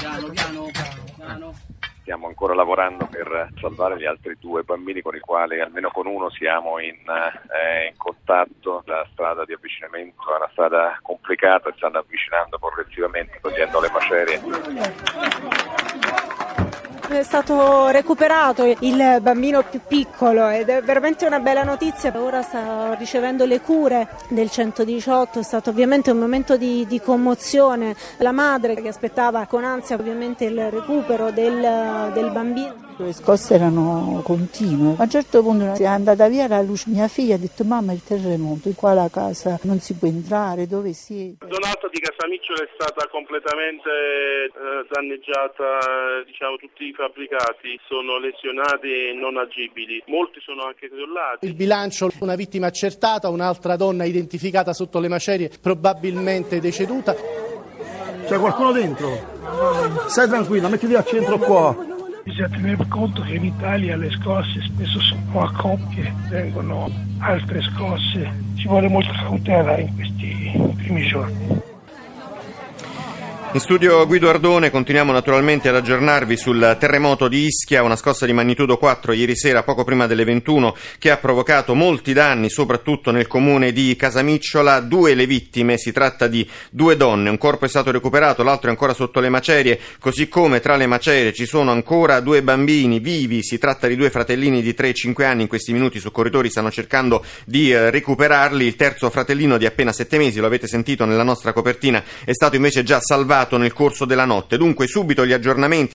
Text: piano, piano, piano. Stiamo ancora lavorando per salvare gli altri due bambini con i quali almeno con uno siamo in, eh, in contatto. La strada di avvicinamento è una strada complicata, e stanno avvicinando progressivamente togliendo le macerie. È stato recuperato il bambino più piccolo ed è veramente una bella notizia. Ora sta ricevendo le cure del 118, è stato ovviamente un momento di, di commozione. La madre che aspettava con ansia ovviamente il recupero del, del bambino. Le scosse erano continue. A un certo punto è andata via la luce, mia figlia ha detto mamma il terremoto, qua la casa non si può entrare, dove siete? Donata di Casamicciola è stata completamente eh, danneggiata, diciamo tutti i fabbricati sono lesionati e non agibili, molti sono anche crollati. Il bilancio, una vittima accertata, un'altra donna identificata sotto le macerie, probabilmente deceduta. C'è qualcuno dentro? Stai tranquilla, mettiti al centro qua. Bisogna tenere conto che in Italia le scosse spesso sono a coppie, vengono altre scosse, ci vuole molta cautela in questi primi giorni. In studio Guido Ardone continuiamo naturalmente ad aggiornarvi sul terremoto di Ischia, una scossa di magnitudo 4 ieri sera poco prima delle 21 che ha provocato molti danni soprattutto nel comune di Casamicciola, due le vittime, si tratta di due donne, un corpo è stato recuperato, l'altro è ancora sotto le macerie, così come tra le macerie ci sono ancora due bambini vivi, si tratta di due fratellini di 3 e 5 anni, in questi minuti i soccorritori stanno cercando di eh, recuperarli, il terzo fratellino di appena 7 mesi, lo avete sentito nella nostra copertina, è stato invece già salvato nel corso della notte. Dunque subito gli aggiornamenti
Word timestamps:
piano, 0.00 0.28
piano, 0.30 0.66
piano. 1.16 1.54
Stiamo 2.00 2.26
ancora 2.26 2.54
lavorando 2.54 3.06
per 3.06 3.50
salvare 3.60 3.98
gli 3.98 4.06
altri 4.06 4.36
due 4.40 4.62
bambini 4.62 5.02
con 5.02 5.14
i 5.14 5.20
quali 5.20 5.60
almeno 5.60 5.90
con 5.90 6.06
uno 6.06 6.30
siamo 6.30 6.80
in, 6.80 6.96
eh, 7.06 7.88
in 7.90 7.96
contatto. 7.96 8.82
La 8.86 9.06
strada 9.12 9.44
di 9.44 9.52
avvicinamento 9.52 10.32
è 10.32 10.36
una 10.36 10.48
strada 10.50 10.98
complicata, 11.02 11.68
e 11.68 11.74
stanno 11.76 11.98
avvicinando 11.98 12.58
progressivamente 12.58 13.38
togliendo 13.40 13.80
le 13.80 13.90
macerie. 13.90 14.40
È 17.10 17.24
stato 17.24 17.88
recuperato 17.88 18.62
il 18.78 19.18
bambino 19.20 19.64
più 19.64 19.80
piccolo 19.84 20.48
ed 20.48 20.68
è 20.68 20.80
veramente 20.80 21.26
una 21.26 21.40
bella 21.40 21.64
notizia. 21.64 22.12
Ora 22.16 22.40
sta 22.40 22.94
ricevendo 22.94 23.44
le 23.44 23.60
cure 23.60 24.08
del 24.28 24.48
118, 24.48 25.40
è 25.40 25.42
stato 25.42 25.70
ovviamente 25.70 26.12
un 26.12 26.18
momento 26.18 26.56
di, 26.56 26.86
di 26.86 27.00
commozione. 27.00 27.96
La 28.18 28.30
madre 28.30 28.76
che 28.76 28.86
aspettava 28.86 29.44
con 29.46 29.64
ansia 29.64 29.96
ovviamente 29.96 30.44
il 30.44 30.70
recupero 30.70 31.32
del, 31.32 32.12
del 32.14 32.30
bambino. 32.30 32.89
Le 33.00 33.14
scosse 33.14 33.54
erano 33.54 34.20
continue. 34.22 34.94
A 34.98 35.04
un 35.04 35.08
certo 35.08 35.42
punto 35.42 35.72
è 35.72 35.86
andata 35.86 36.28
via 36.28 36.46
la 36.46 36.60
luce, 36.60 36.90
mia 36.90 37.08
figlia 37.08 37.36
ha 37.36 37.38
detto 37.38 37.64
mamma 37.64 37.92
il 37.92 38.02
terremoto, 38.04 38.70
qua 38.76 38.92
la 38.92 39.08
casa 39.10 39.58
non 39.62 39.80
si 39.80 39.94
può 39.94 40.06
entrare, 40.06 40.66
dove 40.66 40.92
siete? 40.92 41.46
Donata 41.46 41.88
di 41.90 41.98
Casamicciola 41.98 42.62
è 42.62 42.68
stata 42.74 43.08
completamente 43.08 43.88
eh, 43.88 44.86
danneggiata, 44.90 46.22
diciamo 46.26 46.56
tutti 46.56 46.84
i 46.84 46.92
fabbricati 46.92 47.80
sono 47.88 48.18
lesionati 48.18 48.88
e 48.88 49.12
non 49.14 49.38
agibili, 49.38 50.02
molti 50.06 50.38
sono 50.40 50.64
anche 50.64 50.90
crollati. 50.90 51.46
Il 51.46 51.54
bilancio, 51.54 52.10
una 52.20 52.34
vittima 52.34 52.66
accertata, 52.66 53.30
un'altra 53.30 53.76
donna 53.76 54.04
identificata 54.04 54.74
sotto 54.74 55.00
le 55.00 55.08
macerie, 55.08 55.50
probabilmente 55.60 56.60
deceduta. 56.60 57.16
C'è 58.26 58.38
qualcuno 58.38 58.72
dentro? 58.72 59.08
Stai 60.06 60.28
tranquilla, 60.28 60.68
mettiti 60.68 60.94
al 60.94 61.06
centro 61.06 61.38
qua. 61.38 61.89
Bisogna 62.22 62.48
tenere 62.48 62.86
conto 62.88 63.22
che 63.22 63.34
in 63.34 63.44
Italia 63.44 63.96
le 63.96 64.10
scosse 64.10 64.60
spesso 64.62 65.00
sono 65.00 65.40
a 65.40 65.52
coppie, 65.52 66.12
vengono 66.28 66.90
altre 67.18 67.62
scosse, 67.62 68.30
ci 68.56 68.68
vuole 68.68 68.88
molta 68.88 69.12
cautela 69.12 69.78
in 69.78 69.94
questi 69.94 70.52
primi 70.76 71.06
giorni. 71.06 71.69
In 73.52 73.58
studio 73.58 74.06
Guido 74.06 74.28
Ardone 74.28 74.70
continuiamo 74.70 75.10
naturalmente 75.10 75.68
ad 75.68 75.74
aggiornarvi 75.74 76.36
sul 76.36 76.76
terremoto 76.78 77.26
di 77.26 77.46
Ischia, 77.46 77.82
una 77.82 77.96
scossa 77.96 78.24
di 78.24 78.32
magnitudo 78.32 78.76
4 78.76 79.12
ieri 79.12 79.36
sera 79.36 79.64
poco 79.64 79.82
prima 79.82 80.06
delle 80.06 80.22
21 80.22 80.76
che 81.00 81.10
ha 81.10 81.16
provocato 81.16 81.74
molti 81.74 82.12
danni 82.12 82.48
soprattutto 82.48 83.10
nel 83.10 83.26
comune 83.26 83.72
di 83.72 83.96
Casamicciola, 83.96 84.78
due 84.78 85.14
le 85.14 85.26
vittime, 85.26 85.78
si 85.78 85.90
tratta 85.90 86.28
di 86.28 86.48
due 86.70 86.96
donne, 86.96 87.28
un 87.28 87.38
corpo 87.38 87.64
è 87.64 87.68
stato 87.68 87.90
recuperato, 87.90 88.44
l'altro 88.44 88.68
è 88.68 88.70
ancora 88.70 88.94
sotto 88.94 89.18
le 89.18 89.30
macerie, 89.30 89.80
così 89.98 90.28
come 90.28 90.60
tra 90.60 90.76
le 90.76 90.86
macerie 90.86 91.32
ci 91.32 91.44
sono 91.44 91.72
ancora 91.72 92.20
due 92.20 92.44
bambini 92.44 93.00
vivi, 93.00 93.42
si 93.42 93.58
tratta 93.58 93.88
di 93.88 93.96
due 93.96 94.10
fratellini 94.10 94.62
di 94.62 94.74
3 94.74 94.90
e 94.90 94.94
5 94.94 95.24
anni, 95.24 95.42
in 95.42 95.48
questi 95.48 95.72
minuti 95.72 95.96
i 95.96 96.00
soccorritori 96.00 96.50
stanno 96.50 96.70
cercando 96.70 97.24
di 97.46 97.72
eh, 97.72 97.90
recuperarli, 97.90 98.64
il 98.64 98.76
terzo 98.76 99.10
fratellino 99.10 99.58
di 99.58 99.66
appena 99.66 99.90
7 99.90 100.18
mesi, 100.18 100.38
lo 100.38 100.46
avete 100.46 100.68
sentito 100.68 101.04
nella 101.04 101.24
nostra 101.24 101.52
copertina, 101.52 102.00
è 102.24 102.32
stato 102.32 102.54
invece 102.54 102.84
già 102.84 103.00
salvato 103.00 103.38
nel 103.56 103.72
corso 103.72 104.04
della 104.04 104.24
notte. 104.24 104.56
Dunque 104.56 104.86
subito 104.86 105.24
gli 105.24 105.32
aggiornamenti 105.32 105.88